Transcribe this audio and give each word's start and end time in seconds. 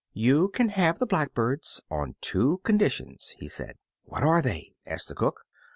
"You 0.13 0.49
can 0.49 0.69
have 0.69 0.97
the 0.97 1.05
blackbirds 1.05 1.79
on 1.91 2.15
two 2.21 2.59
conditions," 2.63 3.35
he 3.37 3.47
said. 3.47 3.75
"What 4.01 4.23
are 4.23 4.41
they?" 4.41 4.73
asked 4.83 5.09
the 5.09 5.13
cook. 5.13 5.41